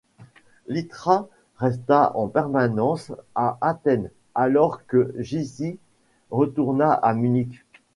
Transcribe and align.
Lytras 0.67 1.27
resta 1.57 2.11
en 2.15 2.27
permanence 2.27 3.11
à 3.35 3.59
Athènes, 3.61 4.09
alors 4.33 4.83
que 4.87 5.13
Gysis 5.19 5.77
retourna 6.31 6.91
à 6.93 7.13
Munich. 7.13 7.63